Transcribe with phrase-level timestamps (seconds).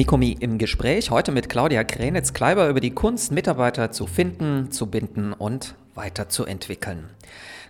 [0.00, 5.34] Mikomi im Gespräch heute mit Claudia Krenitz-Kleiber über die Kunst, Mitarbeiter zu finden, zu binden
[5.34, 7.10] und weiterzuentwickeln.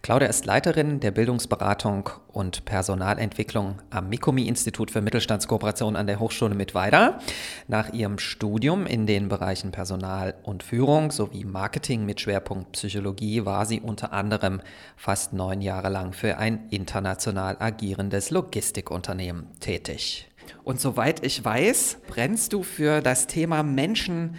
[0.02, 7.18] Claudia ist Leiterin der Bildungsberatung und Personalentwicklung am Mikomi-Institut für Mittelstandskooperation an der Hochschule Mittweida.
[7.66, 13.66] Nach ihrem Studium in den Bereichen Personal und Führung sowie Marketing mit Schwerpunkt Psychologie war
[13.66, 14.60] sie unter anderem
[14.96, 20.29] fast neun Jahre lang für ein international agierendes Logistikunternehmen tätig.
[20.62, 24.36] Und soweit ich weiß, brennst du für das Thema Menschen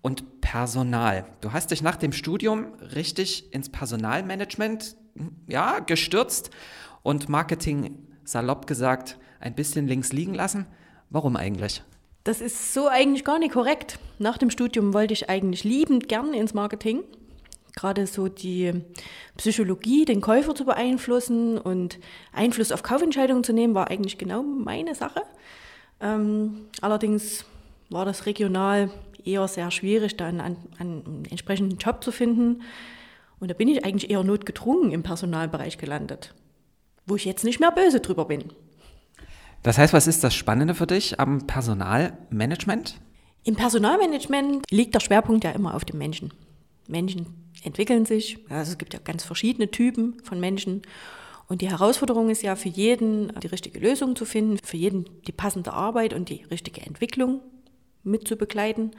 [0.00, 1.26] und Personal.
[1.40, 4.96] Du hast dich nach dem Studium richtig ins Personalmanagement
[5.48, 6.50] ja, gestürzt
[7.02, 10.66] und Marketing salopp gesagt ein bisschen links liegen lassen.
[11.10, 11.82] Warum eigentlich?
[12.24, 13.98] Das ist so eigentlich gar nicht korrekt.
[14.18, 17.02] Nach dem Studium wollte ich eigentlich liebend gerne ins Marketing.
[17.78, 18.72] Gerade so die
[19.36, 22.00] Psychologie, den Käufer zu beeinflussen und
[22.32, 25.22] Einfluss auf Kaufentscheidungen zu nehmen, war eigentlich genau meine Sache.
[26.00, 27.44] Ähm, allerdings
[27.88, 28.90] war das regional
[29.24, 32.62] eher sehr schwierig, da einen, einen, entsprechenden Job zu finden.
[33.38, 36.34] Und da bin ich eigentlich eher notgedrungen im Personalbereich gelandet,
[37.06, 38.46] wo ich jetzt nicht mehr böse drüber bin.
[39.62, 42.96] Das heißt, was ist das Spannende für dich am Personalmanagement?
[43.44, 46.32] Im Personalmanagement liegt der Schwerpunkt ja immer auf dem Menschen.
[46.88, 50.82] Menschen entwickeln sich, also es gibt ja ganz verschiedene Typen von Menschen.
[51.48, 55.32] Und die Herausforderung ist ja für jeden, die richtige Lösung zu finden, für jeden die
[55.32, 57.40] passende Arbeit und die richtige Entwicklung
[58.02, 58.90] mit zu begleiten.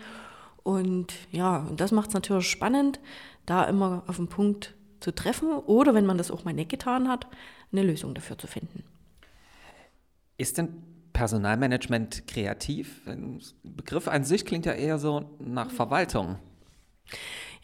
[0.64, 3.00] Und ja, und das macht es natürlich spannend,
[3.46, 7.08] da immer auf den Punkt zu treffen oder wenn man das auch mal nicht getan
[7.08, 7.28] hat,
[7.72, 8.84] eine Lösung dafür zu finden.
[10.38, 13.02] Ist denn Personalmanagement kreativ?
[13.06, 13.18] Der
[13.64, 16.38] Begriff an sich klingt ja eher so nach Verwaltung.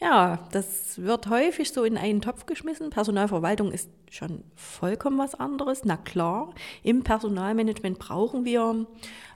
[0.00, 2.90] Ja, das wird häufig so in einen Topf geschmissen.
[2.90, 5.84] Personalverwaltung ist schon vollkommen was anderes.
[5.84, 8.86] Na klar, im Personalmanagement brauchen wir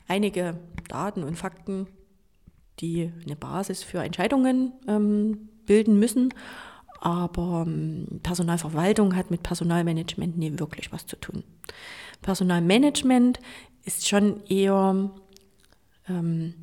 [0.06, 0.58] einige
[0.88, 1.86] Daten und Fakten,
[2.80, 6.34] die eine Basis für Entscheidungen ähm, bilden müssen.
[7.00, 11.42] Aber ähm, Personalverwaltung hat mit Personalmanagement nie wirklich was zu tun.
[12.20, 13.40] Personalmanagement
[13.84, 15.10] ist schon eher
[16.06, 16.54] ähm,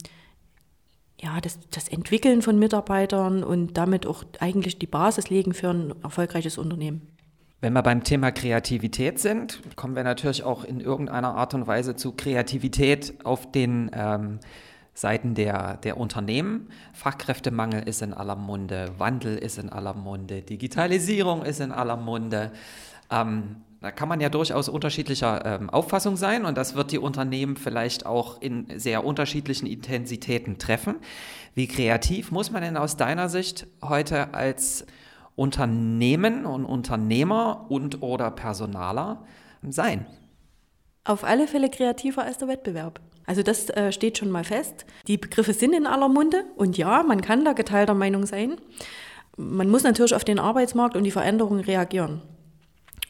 [1.20, 5.94] ja, das, das Entwickeln von Mitarbeitern und damit auch eigentlich die Basis legen für ein
[6.04, 7.08] erfolgreiches Unternehmen.
[7.60, 11.96] Wenn wir beim Thema Kreativität sind, kommen wir natürlich auch in irgendeiner Art und Weise
[11.96, 14.40] zu Kreativität auf den ähm,
[14.94, 16.70] Seiten der, der Unternehmen.
[16.94, 22.52] Fachkräftemangel ist in aller Munde, Wandel ist in aller Munde, Digitalisierung ist in aller Munde.
[23.10, 27.58] Ähm, da kann man ja durchaus unterschiedlicher ähm, Auffassung sein und das wird die Unternehmen
[27.58, 30.96] vielleicht auch in sehr unterschiedlichen Intensitäten treffen.
[31.54, 34.86] Wie kreativ muss man denn aus deiner Sicht heute als
[35.36, 39.24] Unternehmen und Unternehmer und oder Personaler
[39.62, 40.08] sein?
[41.04, 43.00] Auf alle Fälle kreativer als der Wettbewerb.
[43.28, 44.86] Also das äh, steht schon mal fest.
[45.08, 48.56] Die Begriffe sind in aller Munde und ja, man kann da geteilter Meinung sein.
[49.38, 52.24] Man muss natürlich auf den Arbeitsmarkt und die Veränderungen reagieren.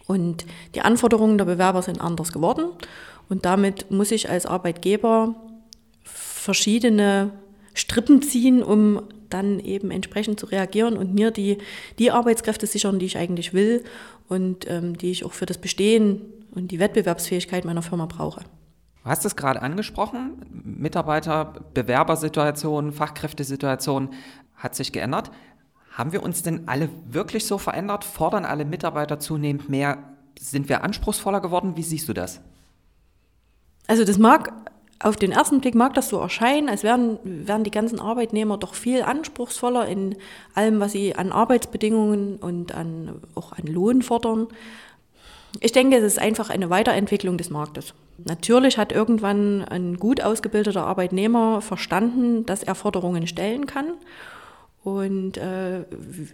[0.07, 2.69] Und die Anforderungen der Bewerber sind anders geworden
[3.29, 5.35] und damit muss ich als Arbeitgeber
[6.03, 7.31] verschiedene
[7.73, 11.57] Strippen ziehen, um dann eben entsprechend zu reagieren und mir die,
[11.99, 13.83] die Arbeitskräfte sichern, die ich eigentlich will
[14.29, 18.41] und ähm, die ich auch für das Bestehen und die Wettbewerbsfähigkeit meiner Firma brauche.
[19.03, 24.09] Du hast es gerade angesprochen, Mitarbeiter, Bewerbersituation, Fachkräftesituation
[24.55, 25.31] hat sich geändert.
[25.97, 28.03] Haben wir uns denn alle wirklich so verändert?
[28.03, 29.97] Fordern alle Mitarbeiter zunehmend mehr?
[30.39, 31.75] Sind wir anspruchsvoller geworden?
[31.75, 32.39] Wie siehst du das?
[33.87, 34.53] Also das mag
[34.99, 38.75] auf den ersten Blick mag das so erscheinen, als wären, wären die ganzen Arbeitnehmer doch
[38.75, 40.15] viel anspruchsvoller in
[40.53, 44.47] allem, was sie an Arbeitsbedingungen und an, auch an Lohn fordern.
[45.61, 47.95] Ich denke, es ist einfach eine Weiterentwicklung des Marktes.
[48.23, 53.93] Natürlich hat irgendwann ein gut ausgebildeter Arbeitnehmer verstanden, dass er Forderungen stellen kann.
[54.87, 55.83] Und äh,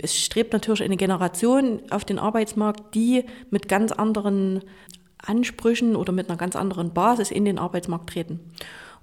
[0.04, 4.62] es strebt natürlich eine Generation auf den Arbeitsmarkt, die mit ganz anderen
[5.18, 8.42] Ansprüchen oder mit einer ganz anderen Basis in den Arbeitsmarkt treten.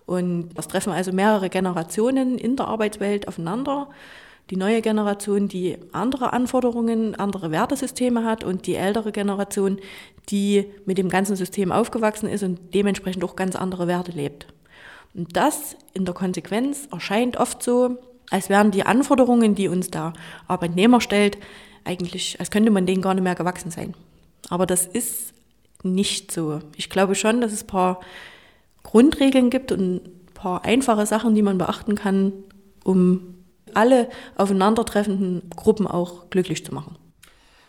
[0.07, 3.89] Und das treffen also mehrere Generationen in der Arbeitswelt aufeinander.
[4.51, 9.81] Die neue Generation, die andere Anforderungen, andere Wertesysteme hat und die ältere Generation,
[10.29, 14.47] die mit dem ganzen System aufgewachsen ist und dementsprechend auch ganz andere Werte lebt.
[15.13, 17.99] Und das in der Konsequenz erscheint oft so,
[18.31, 20.13] als wären die Anforderungen, die uns der
[20.47, 21.39] Arbeitnehmer stellt,
[21.85, 23.95] eigentlich, als könnte man denen gar nicht mehr gewachsen sein.
[24.49, 25.33] Aber das ist
[25.83, 26.61] nicht so.
[26.77, 28.01] Ich glaube schon, dass es ein paar
[28.83, 32.33] Grundregeln gibt und ein paar einfache Sachen, die man beachten kann,
[32.85, 33.35] um
[33.75, 36.97] alle aufeinandertreffenden Gruppen auch glücklich zu machen.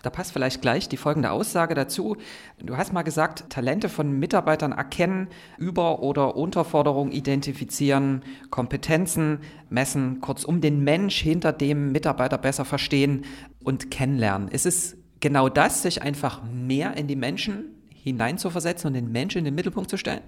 [0.03, 2.17] Da passt vielleicht gleich die folgende Aussage dazu.
[2.59, 5.27] Du hast mal gesagt, Talente von Mitarbeitern erkennen,
[5.57, 9.39] Über- oder Unterforderung identifizieren, Kompetenzen
[9.69, 13.25] messen, kurzum den Mensch hinter dem Mitarbeiter besser verstehen
[13.63, 14.47] und kennenlernen.
[14.47, 19.45] Ist es genau das, sich einfach mehr in die Menschen hineinzuversetzen und den Menschen in
[19.45, 20.21] den Mittelpunkt zu stellen?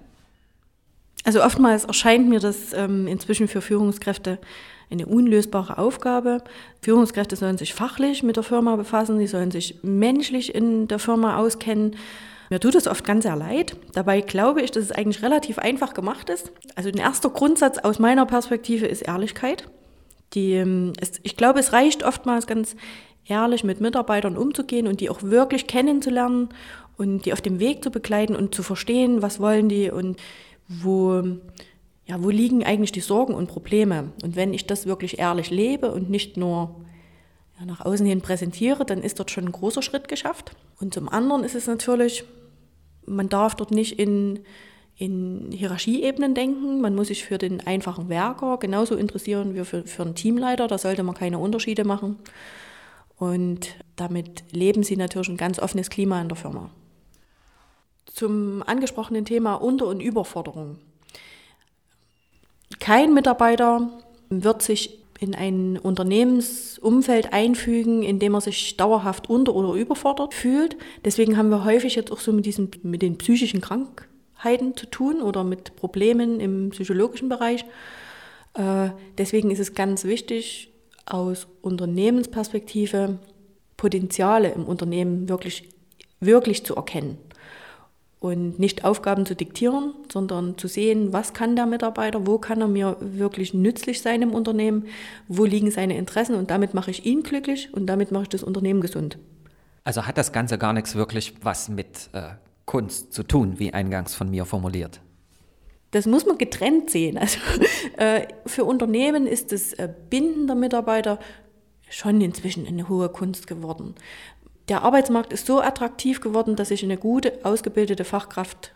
[1.24, 4.38] Also oftmals erscheint mir das ähm, inzwischen für Führungskräfte
[4.90, 6.42] eine unlösbare Aufgabe.
[6.82, 11.36] Führungskräfte sollen sich fachlich mit der Firma befassen, sie sollen sich menschlich in der Firma
[11.36, 11.96] auskennen.
[12.50, 13.76] Mir tut es oft ganz sehr leid.
[13.94, 16.52] Dabei glaube ich, dass es eigentlich relativ einfach gemacht ist.
[16.76, 19.68] Also ein erster Grundsatz aus meiner Perspektive ist Ehrlichkeit.
[20.34, 20.92] Die, ähm,
[21.22, 22.76] ich glaube, es reicht oftmals ganz
[23.26, 26.50] ehrlich mit Mitarbeitern umzugehen und die auch wirklich kennenzulernen
[26.96, 30.20] und die auf dem Weg zu begleiten und zu verstehen, was wollen die und
[30.68, 31.22] wo
[32.06, 34.12] ja, wo liegen eigentlich die Sorgen und Probleme?
[34.22, 36.84] Und wenn ich das wirklich ehrlich lebe und nicht nur
[37.58, 40.54] ja, nach außen hin präsentiere, dann ist dort schon ein großer Schritt geschafft.
[40.80, 42.24] Und zum anderen ist es natürlich,
[43.06, 44.40] man darf dort nicht in,
[44.96, 46.82] in Hierarchieebenen denken.
[46.82, 50.68] Man muss sich für den einfachen Werker genauso interessieren wie für, für einen Teamleiter.
[50.68, 52.18] Da sollte man keine Unterschiede machen.
[53.16, 56.70] Und damit leben sie natürlich ein ganz offenes Klima in der Firma.
[58.06, 60.78] Zum angesprochenen Thema Unter- und Überforderung.
[62.84, 63.88] Kein Mitarbeiter
[64.28, 70.76] wird sich in ein Unternehmensumfeld einfügen, in dem er sich dauerhaft unter- oder überfordert fühlt.
[71.02, 75.22] Deswegen haben wir häufig jetzt auch so mit, diesen, mit den psychischen Krankheiten zu tun
[75.22, 77.64] oder mit Problemen im psychologischen Bereich.
[78.52, 80.70] Äh, deswegen ist es ganz wichtig,
[81.06, 83.18] aus Unternehmensperspektive
[83.78, 85.70] Potenziale im Unternehmen wirklich,
[86.20, 87.16] wirklich zu erkennen
[88.24, 92.68] und nicht Aufgaben zu diktieren, sondern zu sehen, was kann der Mitarbeiter, wo kann er
[92.68, 94.86] mir wirklich nützlich sein im Unternehmen,
[95.28, 98.42] wo liegen seine Interessen und damit mache ich ihn glücklich und damit mache ich das
[98.42, 99.18] Unternehmen gesund.
[99.84, 102.30] Also hat das Ganze gar nichts wirklich was mit äh,
[102.64, 105.02] Kunst zu tun, wie eingangs von mir formuliert.
[105.90, 107.18] Das muss man getrennt sehen.
[107.18, 107.38] Also
[107.98, 111.18] äh, für Unternehmen ist das äh, Binden der Mitarbeiter
[111.90, 113.94] schon inzwischen eine hohe Kunst geworden
[114.68, 118.72] der Arbeitsmarkt ist so attraktiv geworden, dass sich eine gute, ausgebildete Fachkraft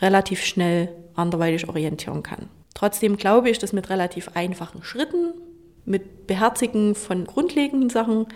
[0.00, 2.48] relativ schnell anderweitig orientieren kann.
[2.74, 5.32] Trotzdem glaube ich, dass mit relativ einfachen Schritten,
[5.84, 8.26] mit Beherzigen von grundlegenden Sachen,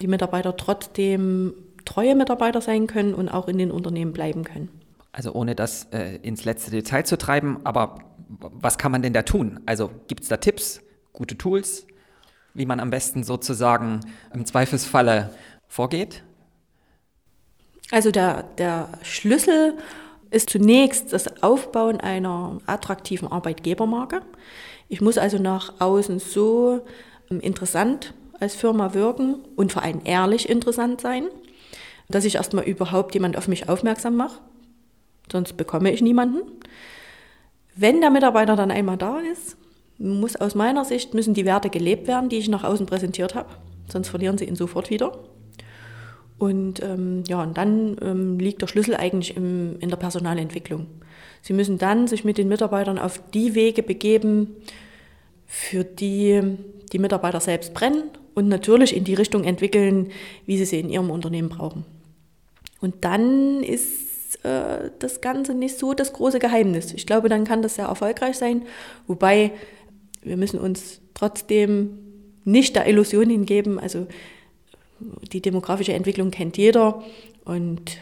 [0.00, 1.54] die Mitarbeiter trotzdem
[1.84, 4.68] treue Mitarbeiter sein können und auch in den Unternehmen bleiben können.
[5.12, 7.98] Also ohne das äh, ins letzte Detail zu treiben, aber
[8.28, 9.60] was kann man denn da tun?
[9.66, 10.80] Also gibt es da Tipps,
[11.12, 11.86] gute Tools,
[12.54, 14.00] wie man am besten sozusagen
[14.32, 15.30] im Zweifelsfalle
[15.72, 16.22] vorgeht?
[17.90, 19.78] Also der, der Schlüssel
[20.30, 24.20] ist zunächst das Aufbauen einer attraktiven Arbeitgebermarke.
[24.88, 26.82] Ich muss also nach außen so
[27.30, 31.24] ähm, interessant als Firma wirken und vor allem ehrlich interessant sein,
[32.08, 34.40] dass ich erstmal überhaupt jemand auf mich aufmerksam mache.
[35.30, 36.42] Sonst bekomme ich niemanden.
[37.74, 39.56] Wenn der Mitarbeiter dann einmal da ist,
[39.96, 43.48] muss aus meiner Sicht müssen die Werte gelebt werden, die ich nach außen präsentiert habe.
[43.90, 45.18] Sonst verlieren sie ihn sofort wieder.
[46.42, 50.88] Und ähm, ja, und dann ähm, liegt der Schlüssel eigentlich im, in der Personalentwicklung.
[51.40, 54.56] Sie müssen dann sich mit den Mitarbeitern auf die Wege begeben,
[55.46, 56.42] für die
[56.92, 60.10] die Mitarbeiter selbst brennen und natürlich in die Richtung entwickeln,
[60.44, 61.84] wie sie sie in ihrem Unternehmen brauchen.
[62.80, 66.92] Und dann ist äh, das Ganze nicht so das große Geheimnis.
[66.92, 68.62] Ich glaube, dann kann das sehr erfolgreich sein,
[69.06, 69.52] wobei
[70.24, 71.98] wir müssen uns trotzdem
[72.44, 74.08] nicht der Illusion hingeben, also
[75.32, 77.02] die demografische Entwicklung kennt jeder
[77.44, 77.98] und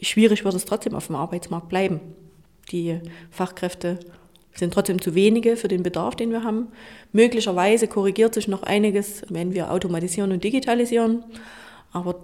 [0.00, 2.00] schwierig wird es trotzdem auf dem Arbeitsmarkt bleiben.
[2.70, 3.98] Die Fachkräfte
[4.54, 6.68] sind trotzdem zu wenige für den Bedarf, den wir haben.
[7.12, 11.24] Möglicherweise korrigiert sich noch einiges, wenn wir automatisieren und digitalisieren.
[11.92, 12.16] Aber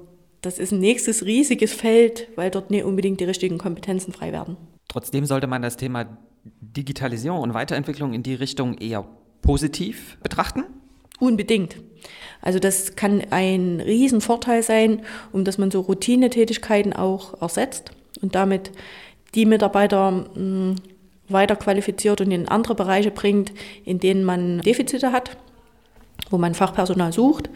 [0.42, 4.56] das ist ein nächstes riesiges Feld, weil dort nicht unbedingt die richtigen Kompetenzen frei werden.
[4.88, 6.18] Trotzdem sollte man das Thema
[6.60, 9.06] Digitalisierung und Weiterentwicklung in die Richtung eher
[9.40, 10.64] positiv betrachten?
[11.20, 11.76] Unbedingt.
[12.42, 15.02] Also das kann ein Riesenvorteil sein,
[15.32, 18.70] um dass man so Routinetätigkeiten auch ersetzt und damit
[19.34, 20.76] die Mitarbeiter hm,
[21.28, 23.52] weiter qualifiziert und in andere Bereiche bringt,
[23.84, 25.36] in denen man Defizite hat,
[26.30, 27.48] wo man Fachpersonal sucht.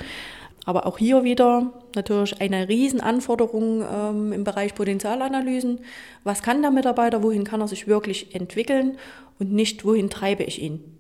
[0.64, 5.80] Aber auch hier wieder natürlich eine Riesenanforderung ähm, im Bereich Potenzialanalysen.
[6.24, 8.98] Was kann der Mitarbeiter, wohin kann er sich wirklich entwickeln
[9.38, 10.97] und nicht, wohin treibe ich ihn?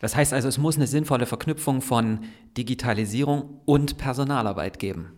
[0.00, 2.20] Das heißt also, es muss eine sinnvolle Verknüpfung von
[2.56, 5.12] Digitalisierung und Personalarbeit geben.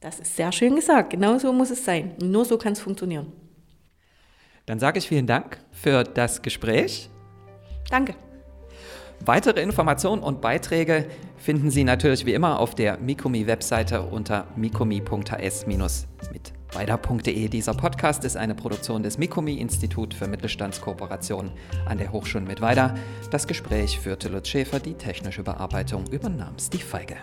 [0.00, 1.10] Das ist sehr schön gesagt.
[1.10, 2.12] Genau so muss es sein.
[2.22, 3.32] Nur so kann es funktionieren.
[4.66, 7.10] Dann sage ich vielen Dank für das Gespräch.
[7.90, 8.14] Danke.
[9.20, 11.06] Weitere Informationen und Beiträge
[11.36, 15.66] finden Sie natürlich wie immer auf der Mikumi-Webseite unter mikumi.hs-
[16.74, 17.48] weiter.de.
[17.48, 21.50] Dieser Podcast ist eine Produktion des Mikumi-Institut für Mittelstandskooperation
[21.86, 22.94] an der Hochschule mit Weida.
[23.30, 27.16] Das Gespräch führte Lutz Schäfer, die technische Bearbeitung übernahm Steve Feige.